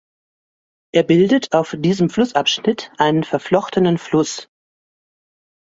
[0.95, 4.47] Er bildet auf diesem Flussabschnitt einen verflochtenen Fluss.